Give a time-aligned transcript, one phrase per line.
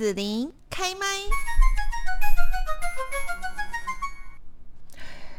[0.00, 1.06] 子琳开麦。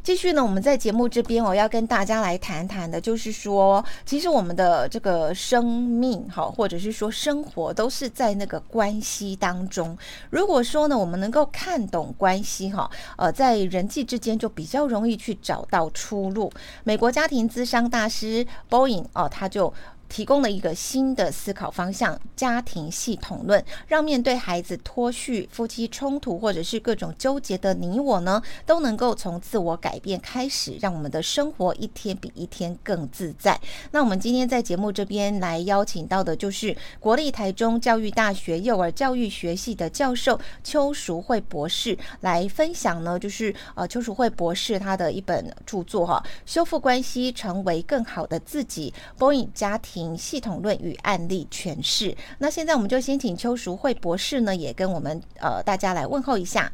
[0.03, 9.97] 继续呢，我们在节目这边，我要跟大家来谈谈的，就是说，其实我们的这个生命，哈，或者是说生活，都是在那个关系当中。
[10.29, 12.87] 如果说呢，我们能够看懂关系，哈，
[13.17, 16.51] 呃，在人际之间就比较容易去找到出路。
[16.83, 19.73] 美国家庭咨商大师 Bowen 哦，他就。
[20.11, 33.57] 提供了一个新的思考方向——家庭系统论，让面对孩子脱序、夫妻冲突或者是各种纠结的你我呢，都能够从自我改变开始，让我们的生活一天比一天更自在。
[33.91, 50.00] 那我们今天在节目这边来邀请到的就是国立台中教育大学幼儿教育学系的教授邱淑慧博士来分享呢，就是呃邱淑慧博士他的一本著作哈，修复关系，成为更好的自己，Boy 家庭。
[50.17, 52.15] 系统论与案例诠释。
[52.39, 56.71] 那现在我们就先请邱淑慧博士呢，也跟我们呃大家来问候一下。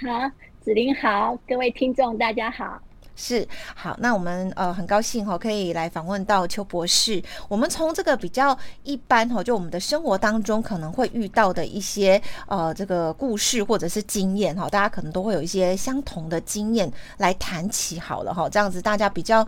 [0.00, 0.30] 好，
[0.64, 2.80] 子琳好，各位听众大家好。
[3.14, 3.46] 是
[3.76, 7.22] 好，那我们呃很高兴哈，可以来访问到邱博士。
[7.46, 19.46] 我们从这个比较一般哈，就我们的生活当中可能会遇到的一些呃这个故事或者是经验哈，大家可能都会有一些相同的经验来谈起好了哈，这样子大家比较。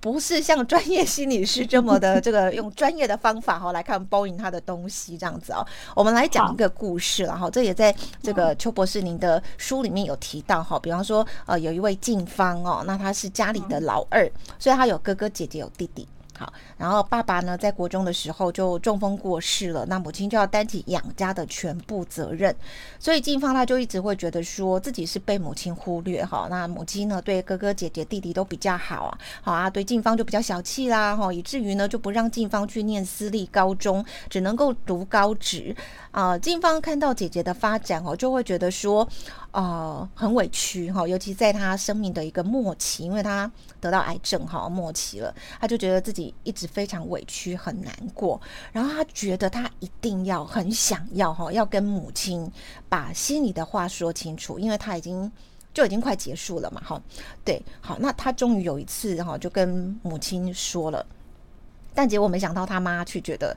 [0.00, 16.06] 不是像专业心理师这么的这个用专业的方法哈来看 Bowen 他的东西这样子哦，我们来讲一个故事了哈，这也在这个邱博士您的书里面有提到哈，比方说呃有一位静芳哦，那他是家里的老二，所以他有哥哥姐姐有弟弟。
[16.38, 22.54] 好，然后爸爸呢，在国中的时候就中风过世了，那母亲就要担起养家的全部责任，
[23.00, 26.46] 所以静芳他就一直会觉得说自己是被母亲忽略哈。
[26.48, 35.74] 那母亲呢，对哥哥姐姐弟弟都比较好啊，好啊，对静芳就比较小气啦哈，以至于呢就不让静芳去念私立高中，只能够读高职
[36.12, 36.38] 啊。
[36.38, 39.08] 静芳看到姐姐的发展哦，就会觉得说。
[39.50, 48.38] 呃，很委屈哈，尤其在他生命的一个末期，因为他得到癌症哈，末期了，他就觉得自己一直非常委屈，很难过。
[48.72, 52.48] 然后他觉得他一定要很想要哈，要跟母亲
[52.90, 55.32] 把心里的话说清楚，因为他已经
[55.72, 57.00] 就已经快结束了嘛哈。
[57.42, 61.04] 对，好，那他终于有一次哈，就跟母亲说了，
[61.94, 63.56] 但结果没想到他妈却觉得。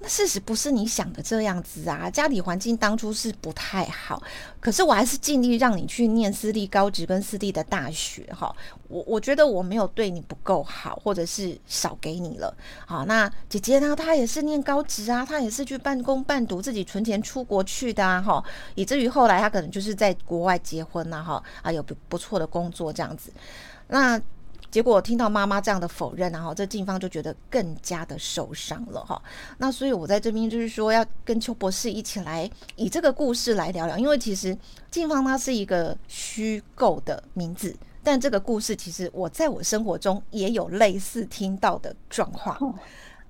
[0.00, 2.08] 那事实不是你想的这样子啊！
[2.08, 4.22] 家里环境当初是不太好，
[4.60, 8.54] 可是我还是尽力让你去念私立高职跟私立的大学哈。
[8.86, 12.56] 我我觉得我没有对你不够好，或者是少给你了。
[12.86, 13.96] 好，那姐姐呢？
[13.96, 18.42] 她也是念高职啊，她也是去半工半读，自己存钱出国去的啊哈。
[18.76, 23.32] 以至于后来她可能就是在国外结婚呐哈，啊有不不错的工作这样子。
[23.88, 24.20] 那。
[24.70, 29.20] 结果听到妈妈这样的否认，然后这静芳就觉得更加的受伤了哈。
[29.58, 34.56] 那所以我在这边就是说，要跟邱博士一起来以这个故事来聊聊，因为其实
[34.90, 42.78] 静芳她是一个虚构的名字，但这个故事其实我在我生活中也有类似听到的状况。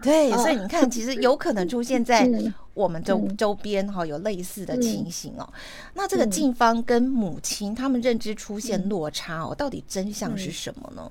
[0.01, 2.31] 对，所以你看，其实有可能出现在
[2.73, 5.53] 我们周周边哈，有类似的情形哦。
[5.95, 11.11] 那这个静芳跟母亲他们认知出现落差哦，到底真相是什么呢？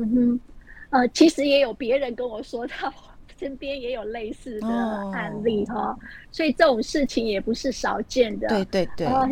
[0.00, 0.40] 嗯哼，
[0.90, 2.92] 呃，其实也有别人跟我说，他
[3.36, 4.68] 身边也有类似的
[5.12, 5.98] 案例哈，哦，
[6.30, 8.48] 所以这种事情也不是少见的。
[8.48, 9.28] 对对对，呃，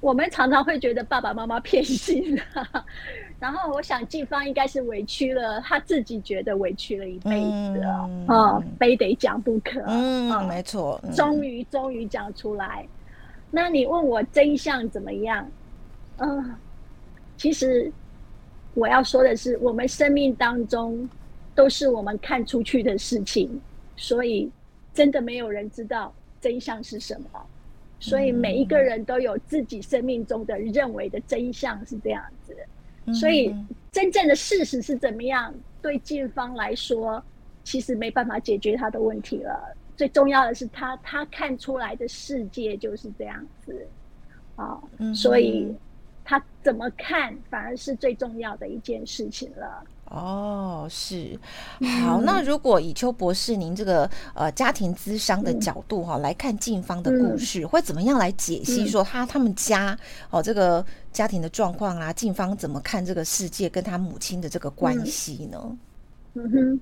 [0.00, 2.40] 我们常常会觉得爸爸妈妈偏心，
[3.40, 9.80] 然后我想季芳应该是委屈了，他自己觉得委屈了一辈子啊，嗯呃，非得讲不可。
[9.86, 12.86] 嗯，呃，没错，嗯，终于终于讲出来。
[13.50, 15.48] 那你问我真相怎么样？
[16.18, 16.54] 嗯，呃，
[17.36, 17.92] 其实。
[18.78, 21.08] 我要说的是，我们生命当中
[21.52, 23.60] 都是我们看出去的事情，
[23.96, 24.48] 所以
[24.94, 27.28] 真的没有人知道真相是什么。
[27.98, 32.54] 所以每一个人都有自己生命中的认为的真相是这样子。
[33.12, 33.52] 所以
[33.90, 35.52] 真正的事实是怎么样，
[35.82, 37.20] 对静芳来说，
[37.64, 39.76] 其实没办法解决他的问题了。
[39.96, 43.84] 最重要的是他，他他看出来的世界就是这样子
[44.54, 44.80] 啊，
[45.12, 45.74] 所以。
[46.28, 49.82] 他怎么看，反而是最重要的一件事情了。
[50.10, 51.40] 哦，是
[52.02, 52.20] 好。
[52.20, 59.98] 那如果以邱博士您这个呃家庭咨商的角度哈、哦嗯、来看静芳的故事，嗯、会怎么样来解析说他他们家
[60.28, 62.12] 哦这个家庭的状况啊？
[62.12, 65.78] 静芳怎么看这个世界跟他母亲的这个关系呢？
[66.34, 66.80] 嗯哼，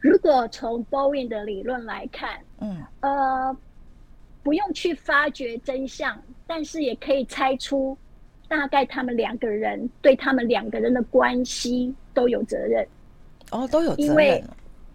[0.00, 3.56] 如果从 Bowen 的理论来看，嗯呃，
[4.42, 7.96] 不用去发掘真相，但是也可以猜出。
[8.48, 12.86] 大概他们两个人对他们两个人的关系都有责任，
[13.50, 14.44] 哦，都有责任，因为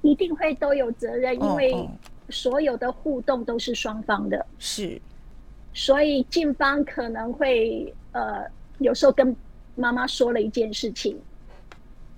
[0.01, 1.87] 一定会都有责任，因为
[2.29, 4.99] 所有的互动都是双方的，是，
[5.73, 8.45] 所以静芳可能会呃
[8.79, 9.35] 有时候跟
[9.75, 11.17] 妈妈说了一件事情，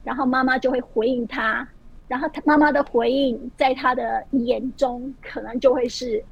[0.04, 1.68] 然后妈妈就会回应他，
[2.08, 6.24] 然后他妈妈的回应在他的眼中可能就会是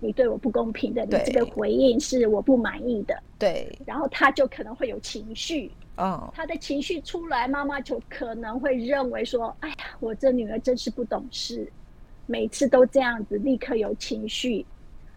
[0.00, 11.70] 你对我不公平的，你这个回应是我不满意的，对，然后他就可能会有情绪，哦，他的情绪出来，妈妈就可能会认为说，哎呀，我这女儿真是不懂事。
[12.26, 14.64] 每次都这样子，立刻有情绪。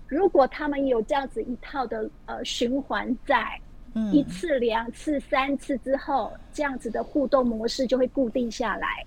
[0.07, 3.59] 如果他们有这样子一套的呃循环在，
[3.93, 9.05] 嗯，一次、两次、三次之后，这样子的互动模式就会固定下来，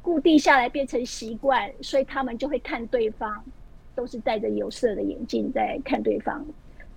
[0.00, 3.44] 固定下来变成习惯，所以他们就会看对方
[3.96, 6.46] 都是戴着有色的眼镜在看对方。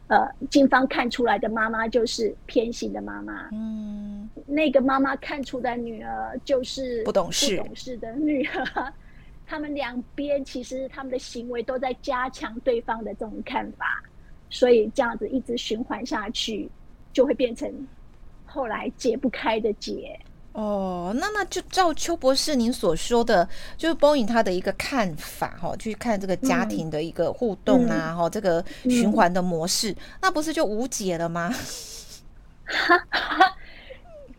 [0.07, 8.93] 呃，静芳看出来的妈妈就是偏心的妈妈，嗯，那个妈妈看出的女儿就是不懂事、不懂事的女儿。
[9.45, 14.03] 他们两边其实他们的行为都在加强对方的这种看法，
[14.49, 16.69] 所以这样子一直循环下去，
[17.13, 17.71] 就会变成
[18.45, 20.19] 后来解不开的结。
[20.59, 23.47] 哦，那那就照邱博士您所说的，
[23.77, 31.50] 就是 Boeing 他的一个看法哈，去看这个家庭的一个互动啊，哈、嗯，这个循环的模式，嗯、那不是就无解了吗？
[32.65, 33.56] 哈 哈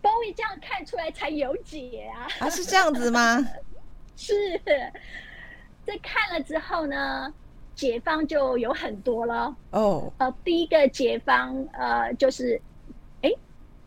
[0.02, 2.28] ，Boeing 这样看出来才有解啊！
[2.40, 3.38] 啊，是这样子吗？
[4.14, 4.60] 是，
[5.86, 7.32] 在看了之后呢，
[7.74, 9.56] 解方就有很多了。
[9.70, 12.60] 哦、oh.，呃，第一个解方，呃，就是，
[13.22, 13.30] 哎，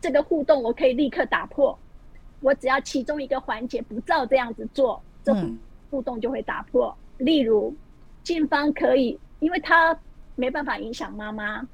[0.00, 1.78] 这个互动我可以立刻打破，
[2.44, 5.34] 我只要其中一个环节不照这样子做，这
[5.90, 6.94] 互动就会打破。
[7.18, 7.74] 嗯、例如，
[8.22, 9.98] 近方可以，因为他
[10.36, 11.66] 没办法影响妈妈。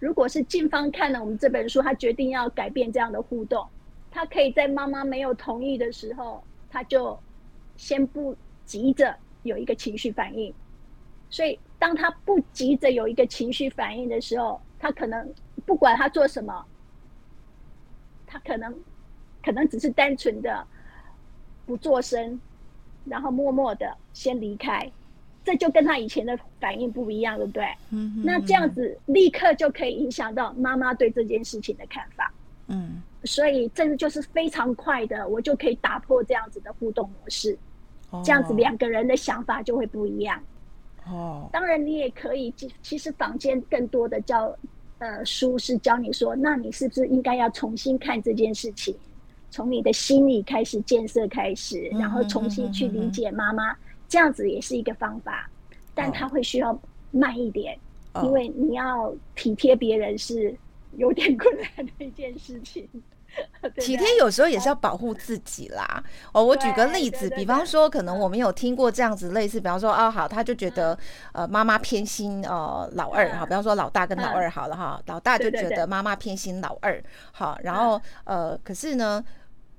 [0.00, 3.64] 如果是近方看了我们这本书，他决定要改变这样的互动，
[4.10, 7.16] 他可以在妈妈没有同意的时候，他就。
[7.78, 8.34] 先不
[8.64, 10.50] 急着有一个情绪反应，
[11.28, 15.30] 所以当他不急着有一个情绪反应的时候，他可能
[15.66, 16.64] 不管他做什么，
[18.26, 18.74] 他可能
[19.46, 20.66] 可能只是单纯的
[21.66, 22.40] 不做声，
[23.04, 24.90] 然后默默的先离开，
[25.44, 27.64] 这就跟他以前的反应不一样，对不对？
[27.90, 28.22] 嗯嗯。
[28.24, 32.34] 那这样子立刻就可以影响到妈妈对这件事情的看法。
[32.66, 33.00] 嗯。
[33.22, 37.56] 所以这个就是非常快的，我就可以打破这样子的互动模式，
[38.24, 40.42] 这样子两个人的想法就会不一样。
[41.06, 42.52] 哦，当然你也可以，
[42.82, 44.52] 其实房间更多的教
[44.98, 48.92] 呃书是教你说，那你是不是应该要重新看这件事情，
[49.56, 53.74] 从你的心理开始建设开始，然后重新去理解妈妈，
[54.06, 55.48] 这样子也是一个方法，
[55.94, 56.78] 但它会需要
[57.10, 57.74] 慢一点，
[58.22, 60.54] 因为你要体贴别人是
[60.98, 62.86] 有点困难的一件事情。
[63.78, 66.02] 体贴有时候也是要保护自己啦。
[66.32, 70.98] 哦，我举个例子，比方说，可能我们有听过这样子类似，比方说，哦，好，他就觉得
[71.32, 79.22] 呃妈妈偏心呃老二，哈，比方说老大跟老二好了哈，老大就觉得妈妈偏心老二，好，然后呃，可是呢，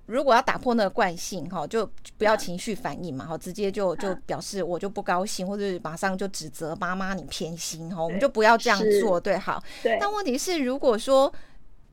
[0.08, 1.88] 如果要打破那个惯性哈，就
[2.18, 9.98] 不要情绪反应嘛，哈，直接就就表示我就不高兴，或者马上就指责妈妈你偏心哈，我们就不要这样做，对，好，对。
[10.02, 11.32] 但问题是，如果说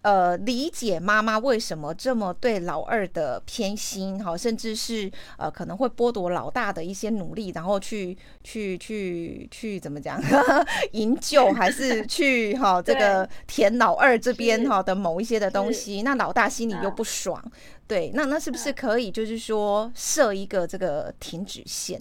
[0.04, 10.20] 呃，理解妈妈为什么这么对老二的偏心，好，甚至是呃可能会剥夺老大的一些努力，然后去去去去怎么讲，
[10.92, 17.42] 营救还是去哈这个填老二这边哈的某一些的东西，那老大心里又不爽，
[17.88, 21.98] 对，那那是不是可以就是说设一个这个停止线？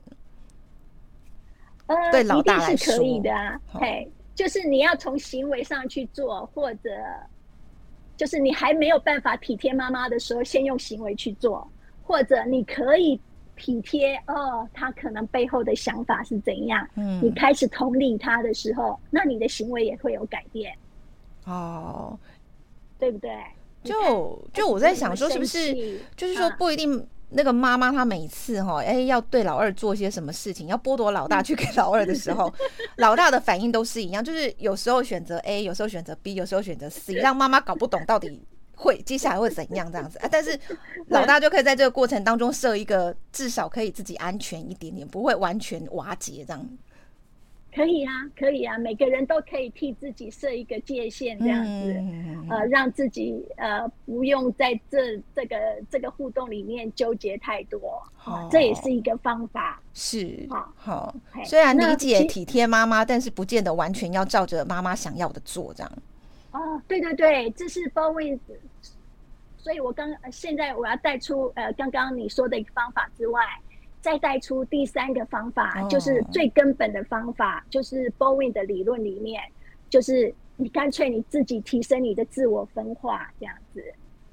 [1.88, 6.89] 呃，对老大来说，可以的啊，嘿，就是你要从行为上去做，或者。
[8.15, 11.67] 就是你还没有办法体贴妈妈的时候，先用行为去做，
[12.03, 13.20] 或者你可以
[13.55, 16.88] 体贴哦，他可能背后的想法是怎样。
[16.96, 20.74] 嗯，你开始同理他的时候，那你的行为也会有改变。
[21.46, 22.17] 哦，
[23.00, 23.32] 对不对？
[23.84, 27.08] 就就我在想说，是不是就是说不一定。
[27.35, 32.53] 那个妈妈她每次哈，哎，要对老二做些什么事情，要剥夺老大去给老二的时候，
[32.97, 40.27] 老大的反应都是一样，就是有时候选择 A，有时候选择 B，有时候选择 C，让妈妈搞不懂到底会接下来会怎样这样子啊。
[40.31, 40.59] 但是
[41.07, 46.69] 老大就可以在这个过程当中设一个，至少可以自己安全一点点，不会完全瓦解这样。
[47.75, 55.57] 可以啊，可以啊，每个人都可以替自己设一个界限，这样子，嗯、呃，让自己呃不用在这这个
[55.89, 59.81] 这个互动里面纠结太多，好、哦，这也是一个方法。
[59.93, 61.15] 是，好，好，
[61.45, 65.91] 虽然理解体贴妈妈，但是不见得完全要照着妈妈想要的做，这样。
[66.51, 68.37] 哦，对对对，这是 Bowen，
[69.57, 73.41] 所以我刚现在我要带出呃刚刚你说的一个方法之外。
[74.03, 79.41] 再带出第三个方法，哦、就是最根本的方法，就是 Bowen 的理论里面，
[79.89, 83.81] 就是你干脆你自己提升你的自我分化这样子。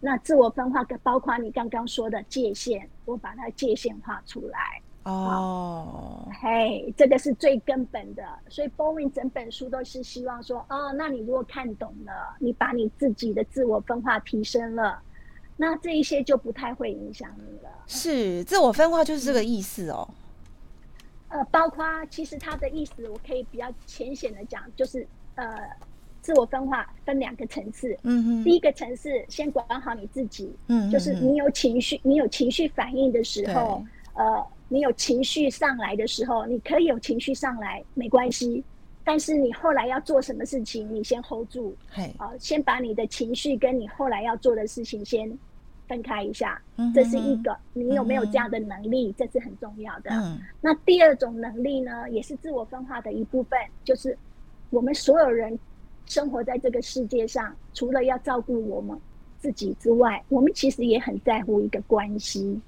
[0.00, 4.58] 那自我分化包括你刚刚说的界限，我把它界限画出来。
[5.04, 8.22] 哦，嘿，这个是最根本的。
[8.48, 15.00] 所以 Bowen 整本书都是希望说，哦，那你如果看懂了，你把你自己的自我分化提升了。
[15.60, 17.70] 那这一些就不太会影响你了。
[17.86, 20.08] 是，自我分化就是这个意思哦。
[21.28, 25.44] 呃，包括其实它的意思，我可以比较浅显的讲，就是呃，
[26.22, 27.94] 自我分化分两个层次。
[28.04, 28.42] 嗯哼。
[28.44, 30.50] 第一个层次，先管好你自己。
[30.68, 30.90] 嗯哼。
[30.90, 38.64] 就是你有情绪，你有情绪反应的时候，呃，你有情绪上来的时候，你可以有情绪上来，没关系。
[39.04, 41.76] 但是你后来要做什么事情，你先 hold 住。
[41.90, 42.10] 嘿。
[42.16, 45.38] 啊，先把你的情绪跟你后来要做的事情先。
[45.90, 46.62] 分开一下，
[46.94, 49.12] 这是一个，你有没有这样的能力？
[49.18, 50.10] 这是很重要的。
[50.60, 54.16] 那第二种能力呢，也是自我分化的一部分，就是
[54.70, 55.58] 我们所有人
[56.06, 58.96] 生活在这个世界上，除了要照顾我们
[59.40, 62.60] 自己之外，我们其实也很在乎一个关系，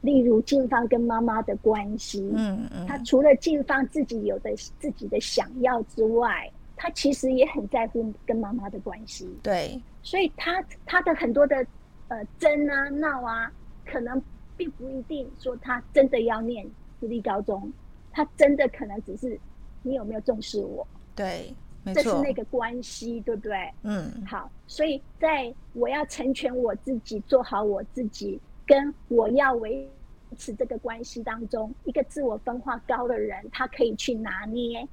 [0.00, 2.28] 例如静芳跟妈妈的关系。
[2.34, 9.32] 嗯嗯，他除了静芳自己有的自己的想要之外，他其实也很在乎跟妈妈的关系。
[9.40, 11.64] 对，所以他他的很多的。
[12.10, 13.50] 呃，争啊闹啊，
[13.86, 14.20] 可能
[14.56, 17.72] 并不一定说他真的要念私立高中，
[18.10, 19.38] 他真的可能只是
[19.82, 20.84] 你有没有重视我？
[21.14, 23.72] 对，没错，这是那个关系，对不对？
[23.84, 29.88] 嗯，好，所以在我要成全我自己，做好我自己，跟我要维
[30.36, 34.84] 持这个关系当中，一个自我分化高的人，他可以去拿捏，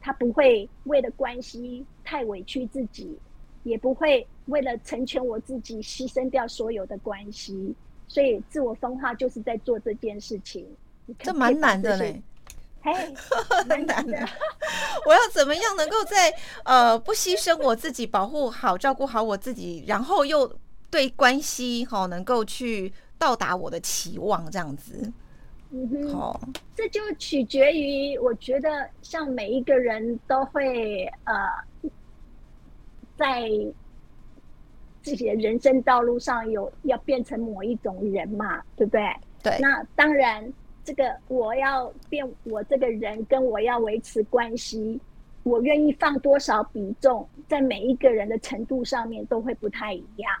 [0.00, 3.18] 他不会为了关系太委屈自己。
[3.64, 7.74] 也不会为了成全我自己牺牲掉所有的关系，
[8.08, 10.66] 所以自我分化就是在做这件事情。
[11.20, 12.22] 这蛮难的嘞，
[12.82, 12.92] 嘿，
[13.68, 14.18] 蛮难的。
[15.06, 16.32] 我要怎么样能够在
[16.64, 20.52] 呃不牺牲我自己，保护好、照顾好我自己，然后又
[20.90, 25.12] 对关系哈、哦、能够去到达我的期望这样子？
[25.70, 26.40] 嗯哼，好，
[26.76, 31.34] 这就取决于我觉得像每一个人都会呃。
[33.18, 33.48] 在
[35.06, 39.00] 自己的人生道路上有要变成某一种人嘛，对不对？
[39.40, 39.56] 对。
[39.60, 45.00] 那当然，这个我要变我这个人，跟我要维持关系，
[45.44, 50.32] 我愿意放多少比重，在每一个人的程度上面都会不太一样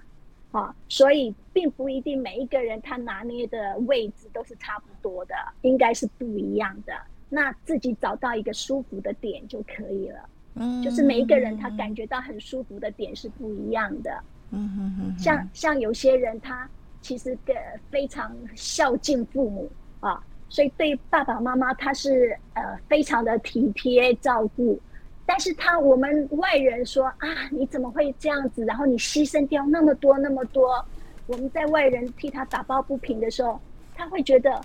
[0.50, 0.74] 啊。
[0.88, 6.92] 所以，并不一定每一个人他拿捏的位置都是差不多的，应该是不一样的。
[7.28, 10.28] 那自己找到一个舒服的点就可以了。
[10.56, 14.20] 嗯，就是每一个人他感觉到很舒服的点是不一样的。
[14.50, 16.68] 嗯哼哼，像像有些人他
[17.00, 17.54] 其实个
[17.90, 24.80] 非常孝敬父母啊，所以对爸爸妈妈他是呃非常的体贴照顾，
[25.24, 28.64] 但是他我们外人说啊，你怎么会这样子？
[28.64, 30.84] 然后你牺牲掉那么多那么多，
[31.26, 33.60] 我们在外人替他打抱不平的时候，
[33.94, 34.60] 他会觉得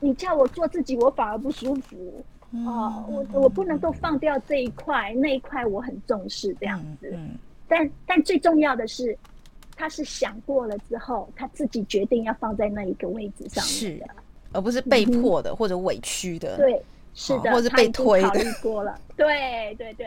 [0.00, 2.24] 你叫我做自己，我反而不舒服。
[2.52, 7.12] 哦，我我不能够放掉这一块，那一块我很重视这样子。
[7.14, 7.38] 嗯，
[7.70, 9.16] 但但最重要的是，
[9.76, 14.06] 他是想过了之后，他自己决定要放在那一个位置上是的，
[14.52, 16.56] 而不是被迫的或者委屈的。
[16.56, 16.82] 对，
[17.14, 18.28] 是的，或者被推的。
[18.28, 20.06] 考虑过了，对对对。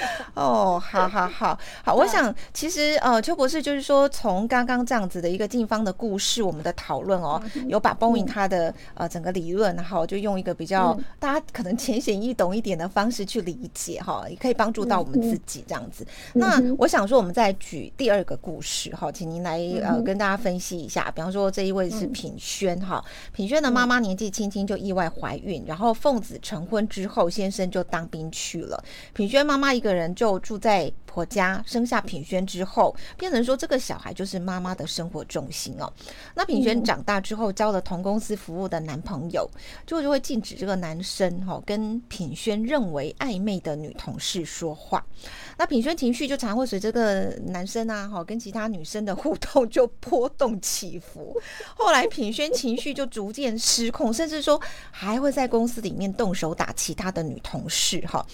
[0.34, 16.06] 哦，好好好好，我想其实呃，邱博士就是说，从刚刚这样子的一个静芳的故事，我们的讨论哦，有把 Bowen 他的呃整个理论，然后就用一个比较大家可能浅显易懂一点的方式去理解哈，也可以帮助到我们自己这样子。
[16.32, 21.10] 那我想说，我们再举第二个故事哈，请您来呃跟大家分析一下。
[21.14, 28.82] 比方说，这一位是品轩哈，品轩的妈妈年纪轻轻就意外怀孕，然后奉子成婚之后，先生就当兵去了，
[29.12, 29.81] 品轩妈妈一。
[29.82, 35.92] 一个人就住在婆家，生下品轩之后，变成说这个小孩就是妈妈的生活重心哦。
[36.34, 39.46] 那品轩长大之后，交了同公司服务的男朋友，
[39.86, 45.04] 就就会禁止这个男生哈跟品轩认为暧昧的女同事说话。
[45.58, 51.38] 那品轩情绪就常会随这个男生啊哈跟其他女生的互动就波动起伏。
[51.76, 54.58] 后来品轩情绪就逐渐失控，甚至说
[54.90, 58.24] 还会在公司里面动手打其他的女同事哈。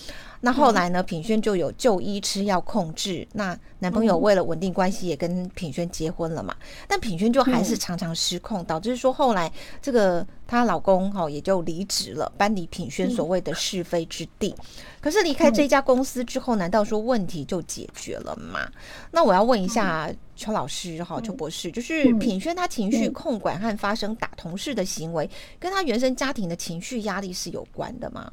[0.41, 1.03] 那后来呢？
[1.03, 3.27] 品轩就有就医吃药控制。
[3.33, 6.55] 那男朋友为了稳定关系，也跟品轩结婚了嘛？
[6.61, 14.55] 嗯、但品轩就还是常常失控，嗯、导致说后来这个她老公哈也就离职了，搬离品轩所谓的是非之地。
[14.59, 14.65] 嗯、
[15.01, 18.71] 可是离开这家公司之后，难道说问题就解决了吗？
[19.11, 28.31] 那我要问一下邱老师哈，邱博士，就是品轩她情绪控管和发生打同事的行为，跟她原生家庭的情绪压力是有关的吗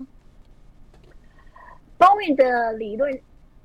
[1.98, 3.10] ？Bowen 的理论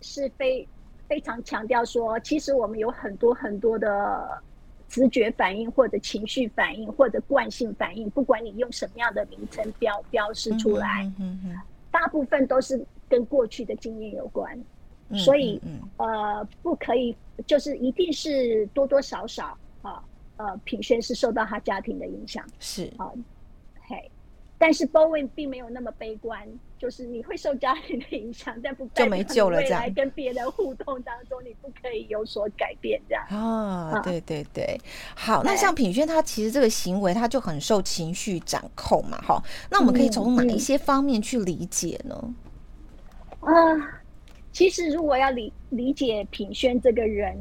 [0.01, 0.67] 是非
[1.09, 4.43] 非常强调说，其实我们有很多很多的
[4.89, 14.59] 直觉反应，或者情绪反应，或者惯性反应，不管你用什么样的名称标标示出来，嗯嗯嗯、大部分都是跟过去的经验有关，
[15.09, 17.15] 嗯、所以、嗯、呃，不可以
[17.47, 20.03] 就是一定是多多少少啊，
[20.37, 23.23] 呃，品轩是受到他家庭的影响，是啊，嘿。
[24.63, 26.47] 但是 Bowen 并没有那么悲观，
[26.79, 33.25] 就是你会受家庭的影响， 但不就没救了未来跟别人互动当中你不可以有所改变这样。
[33.31, 34.79] 啊，对对对，
[35.15, 42.35] 好，那像品轩他其实这个行为他就很受情绪掌控嘛，哈，那我们可以从哪一些方面去理解呢？
[43.41, 44.00] 啊。
[44.53, 47.37] 其实，如果要理理解品轩这个人，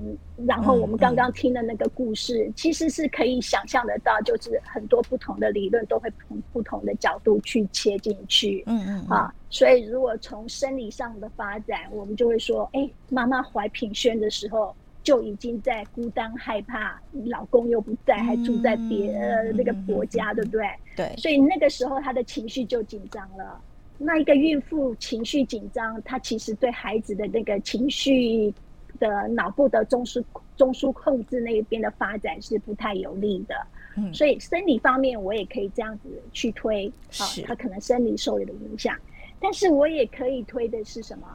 [0.46, 8.64] 然后我们刚刚听的那个故事，嗯嗯、其实是可以想象得到，就是很多不同的理论都会从不同的角度去切进去。
[8.68, 19.18] 嗯嗯啊，所以如果从生理上的发展，我们就会说，哎，妈妈怀品轩的时候就已经在孤单害怕，老公又不在，还住在别、
[19.56, 20.64] 那个婆家，对不对？
[20.96, 21.16] 对。
[21.18, 23.60] 所以那个时候她的情绪就紧张了。
[24.02, 28.52] 那一个孕妇情绪紧张，她其实对孩子的那个情绪
[28.98, 30.24] 的脑部的中枢
[30.56, 33.56] 中枢控制那边的发展是不太有利的。
[33.98, 36.88] 嗯，所以生理方面我也可以这样子去推，
[37.18, 38.96] 啊，她可能生理受了影响，
[39.38, 41.28] 但是我也可以推的是什么？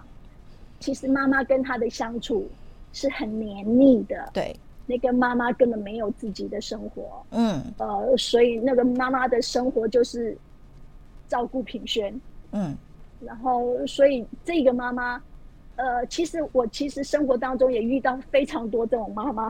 [0.80, 2.48] 其实妈妈跟她的相处
[2.94, 4.30] 是很黏腻的。
[4.32, 4.56] 对，
[4.86, 7.22] 那个妈妈根本没有自己的生活。
[7.30, 10.34] 嗯，呃，所以那个妈妈的生活就是
[11.28, 12.18] 照顾品轩。
[12.54, 12.74] 嗯，
[13.20, 15.20] 然后所以这个妈妈，
[15.74, 19.48] 呃，其实我其实生活当中也遇到非常多这种妈妈，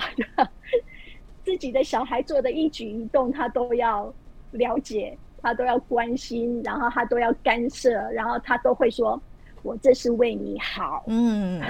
[1.44, 4.12] 自己的小孩做的一举一动，她都要
[4.52, 9.20] 了解，她都要关心，然后她都要干涉，然后她都会说
[9.62, 11.60] ：“我这是为你好。”嗯，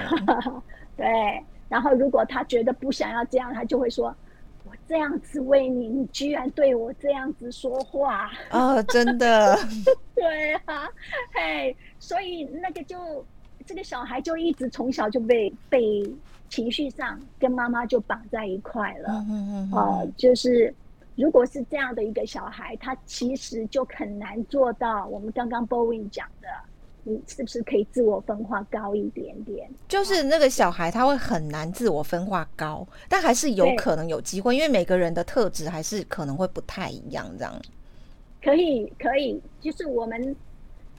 [0.95, 1.05] 对。
[1.67, 4.15] 然后如果她觉得不想要这样，她就会说。
[4.87, 8.81] 这样子为你，你居然对我这样子说话啊！
[8.83, 9.57] 真的，
[10.13, 10.87] 对啊，
[11.33, 13.25] 嘿，所以那个就
[13.65, 16.03] 这个小孩就一直从小就被被
[16.49, 19.09] 情绪上跟妈妈就绑在一块了。
[19.09, 20.73] 嗯嗯嗯，呃，就是
[21.15, 26.47] 如果是这样的一个小孩，他其实就很难做到我们刚刚 Bowen 讲的。
[27.07, 29.69] 你是不是可以自我分化高一点点？
[29.87, 37.53] 就是那个小孩他会很难自我分化高，但还是有可能有机会，因为每个人的特质还是可能会不太一样，这样。
[38.43, 40.35] 可以，可以，就是我们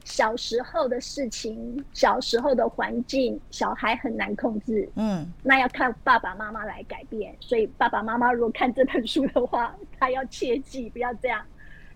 [0.04, 4.88] 小时候的事情，小时候的环境，小孩很难控制。
[4.94, 7.34] 嗯，那要看爸爸妈妈来改变。
[7.40, 11.44] 所以爸爸妈妈如果看这本书的话，他要切记不要这样。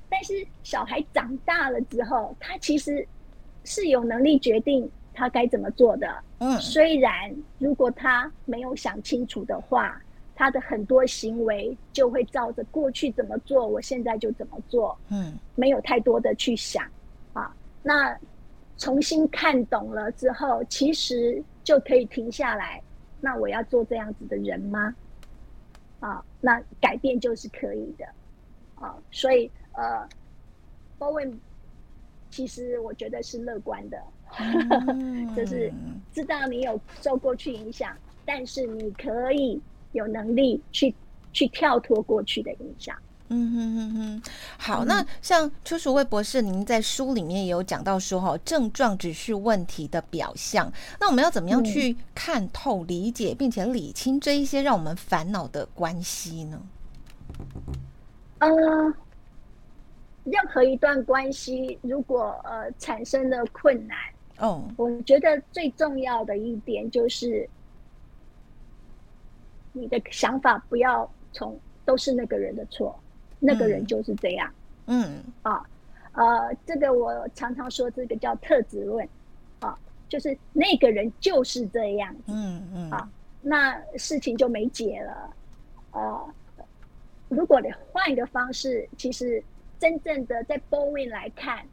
[0.08, 3.06] 但是小孩长大了之后，他其实。
[3.64, 6.08] 是有能力决定他该怎么做的。
[6.38, 10.00] 嗯，虽然如果他没有想清楚的话，
[10.34, 14.98] 他的很多行为就会照着过去怎么做，我现在就怎么做。
[15.10, 16.82] 嗯，没有太多的去想
[17.34, 17.54] 啊。
[17.82, 18.18] 那
[18.78, 22.82] 重新看懂了之后，其实就可以停下来。
[23.20, 24.94] 那我要做这样子的人吗？
[26.00, 28.06] 啊，那改变就是可以的。
[28.76, 30.08] 啊，所以呃，
[30.96, 31.38] 包问。
[32.30, 33.98] 其实我觉得是乐观的，
[35.36, 35.72] 就是
[36.12, 39.60] 知道你有受过去影响，但是你可以
[39.92, 40.94] 有能力去
[41.32, 42.96] 去跳脱过去的影响。
[43.32, 44.22] 嗯哼哼哼，
[44.58, 50.72] 好，那像邱淑慧博士，您在书里面也有讲到说，哈，症状只是问题的表象。
[50.98, 56.60] 那我们要怎么样去看透、理解，并且理清这一些让我们烦恼的关系呢？
[58.38, 58.94] 嗯、uh。
[60.24, 63.96] 任何一段关系，如果呃产生了困难，
[64.38, 64.90] 哦，oh.
[64.90, 67.48] 我觉得最重要的一点就是，
[69.72, 72.94] 你的想法不要从都是那个人的错，
[73.38, 74.52] 那个人就是这样，
[74.86, 75.66] 嗯，啊，
[76.12, 79.08] 呃，这个我常常说这个叫特质论，
[79.60, 85.34] 啊，就是那个人就是这样子，嗯嗯，啊，那事情就没解了，
[85.92, 86.34] 呃，
[87.30, 89.42] 如果你换一个方式，其实。
[89.80, 91.66] 真正的在 Bowen 来看，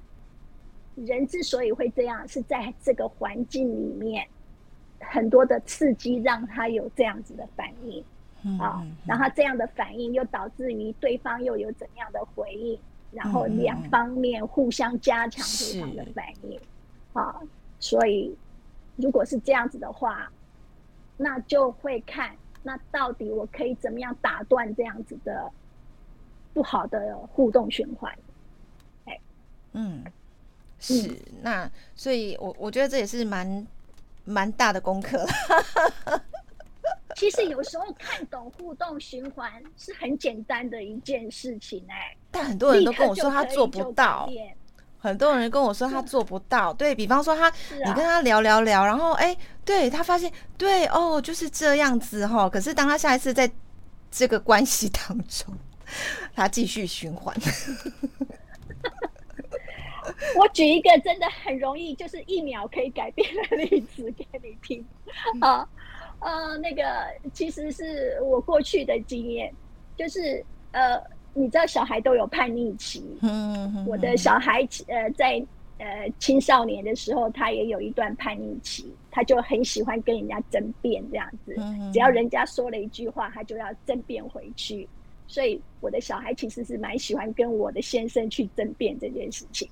[0.96, 4.26] 人之所以会这样，是在这个环境里面，
[5.00, 8.04] 很多的刺激让他有这样子的反应，
[8.44, 12.80] 嗯啊，然后这样的反应又导致于对方又有怎样的回应，
[13.12, 16.60] 然后两方面互相加强对方的反应，
[17.14, 17.40] 啊，
[17.78, 18.34] 所以
[18.96, 20.32] 如果是这样子的话，
[21.18, 25.52] 那就会看那到底我可以怎么样打断这样子的
[26.58, 28.12] 不好的互动循环，
[29.06, 29.20] 哎，
[29.74, 30.04] 嗯，
[30.80, 33.68] 是，嗯、那所以我我觉得这也是蛮。
[34.30, 35.26] 蛮大的功课，
[37.16, 44.30] 其实有时候看懂互动循环是很简单的一件事情哎、欸，但很多人都跟我说他做不到，
[45.00, 46.74] 很多人跟我说他做不到。
[46.74, 53.50] 对，比方说他，你跟他聊聊聊，然后哎，对他发现对哦就是这样子哈，可是当他下一次在
[54.12, 55.56] 这个关系当中，
[56.36, 57.36] 他继续循环。
[60.38, 64.86] 我举一个真的很容易，就是一秒可以改变的例子给你听。
[65.42, 65.68] 啊，
[66.20, 66.84] 呃，那个
[67.34, 69.54] 其实是我过去的经验，
[69.98, 71.00] 就是呃，
[71.34, 73.04] 你知道小孩都有叛逆期。
[73.22, 75.46] 嗯，我的小孩呃在
[75.78, 81.56] 呃青少年的时候，他也有一段叛逆期，他就很喜欢跟人家争辩这样子。
[81.92, 84.88] 只要人家说了一句话，他就要争辩回去。
[85.28, 89.70] 所以我的小孩其实是蛮喜欢跟我的先生去争辩这件事情。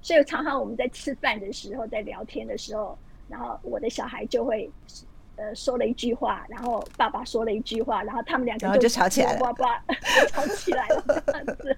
[0.00, 2.96] 所以常常我们在吃饭的时候，在聊天的时候，
[3.28, 4.70] 然后我的小孩就会，
[5.36, 9.54] 呃，说了一句话，然后爸爸说了一句话，然后他们两个就，就吵起来了，
[10.28, 11.76] 吵起来了这样子。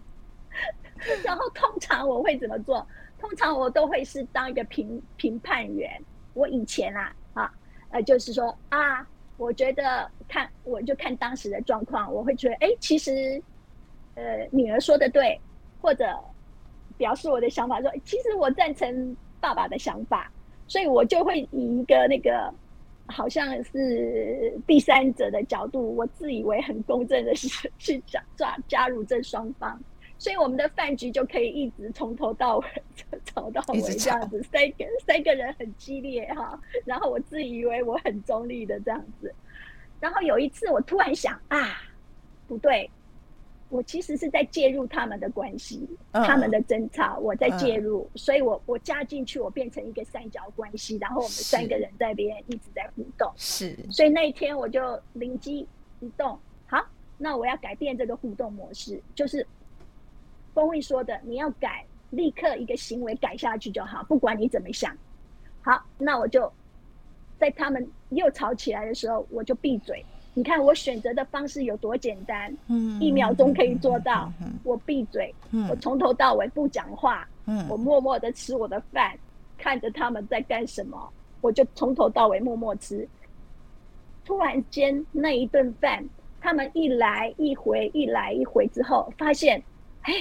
[1.25, 2.87] 然后通常我会怎么做？
[3.19, 5.91] 通常我都会是当一个评评判员。
[6.35, 7.53] 我以前啊啊
[7.91, 9.07] 呃，就是说啊，
[9.41, 13.43] 我觉得看我就看当时的状况，我会觉得哎，其实
[14.15, 15.41] 呃女儿说的对，
[15.81, 16.07] 或者。
[16.99, 20.31] 表示我的想法说，其实我赞成爸爸的想法，
[20.67, 22.53] 所以我就会以一个那个
[23.07, 29.81] 好像是第三者的角度，我自以为很公正的是去加加加入这双方，
[30.21, 32.65] 所以我们的饭局就可以一直从头到尾
[33.25, 39.35] 吵到尾这样子，三个三个人很激烈哈，然后我自以为我很中立的这样子，
[39.99, 41.83] 然后有一次我突然想啊，
[42.47, 42.89] 不对。
[43.71, 55.69] 我其实是在介入他们的关系，uh, 他们的争吵，我在介入，uh, 所以我我加进去，我变成一个三角关系，然后我们三个人在边一直在互动，是，所以那一天我就灵机
[56.01, 56.85] 一动，好，
[57.17, 59.47] 那我要改变这个互动模式，就是
[60.55, 64.97] 风慧说的，你要改，立刻一个行为改下去就好，不管你怎么想，
[65.63, 66.51] 好，那我就
[67.39, 70.05] 在他们又吵起来的时候，我就闭嘴。
[70.33, 74.33] 你看我选择的方式有多简单，嗯，一秒钟可以做到。
[74.41, 79.19] 嗯、我闭嘴，嗯、我从头到尾不讲话，嗯，我默默的吃我的饭，
[79.59, 83.07] 看着他们在干什么，我就从头到尾默默吃。
[84.25, 86.09] 突然间那一顿饭，
[86.41, 89.61] 他们一来一回，一来一回之后，发现，
[90.03, 90.13] 哎，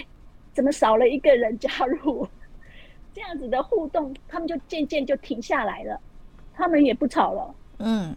[0.53, 2.27] 怎么少了一个人加入？
[3.13, 5.99] 这样子的互动，他们就渐渐就停下来了，
[6.53, 8.15] 他们也不吵了，嗯。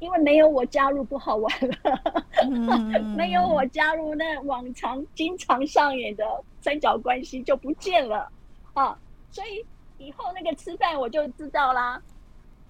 [0.00, 6.24] 因为没有我加入不好玩了，嗯、 没有我加入，那往常经常上演的
[6.60, 8.28] 三角关系就不见了
[8.74, 8.98] 啊！
[9.30, 9.64] 所以
[10.04, 12.02] 以后那个吃饭我就知道啦，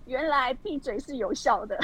[0.05, 1.81] 原来闭嘴是有效的，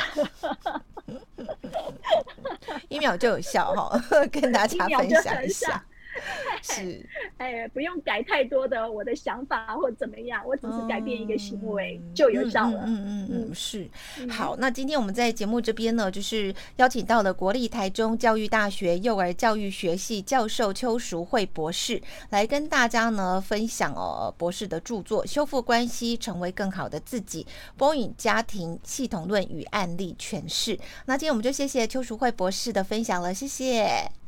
[2.90, 3.98] 一秒就有效哈，
[4.30, 5.82] 跟大家分享一下。
[6.62, 12.82] 是，哎，不用改太多的我的想法或怎么样，我只是改变一个行为就有效了。
[12.86, 13.88] 嗯嗯嗯，嗯，是。
[14.28, 22.00] 好，那今天我们在节目这边呢，就是邀请到了国立台中教育大学幼儿教育学系教授邱淑慧博士，
[22.30, 27.44] 来跟大家呢分享哦博士的著作《修复关系，成为更好的自己》，
[27.76, 30.78] 波影家庭系统论与案例诠释。
[31.06, 34.27] 那今天我们就谢谢邱淑慧博士的分享了，谢谢。